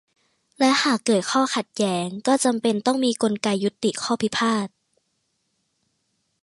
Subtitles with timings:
[0.59, 4.67] และหากเกิดข้อขัดแย้ง ก็จำเป็นต้องมีกลไกยุติข้อพิพาท